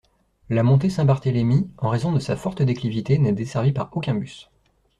La 0.49 0.63
montée 0.63 0.89
Saint-Barthélémy, 0.89 1.69
en 1.77 1.89
raison 1.89 2.11
de 2.11 2.17
sa 2.17 2.35
forte 2.35 2.63
déclivité, 2.63 3.19
n'est 3.19 3.33
desservie 3.33 3.71
par 3.71 3.91
aucun 3.95 4.15
bus. 4.15 4.49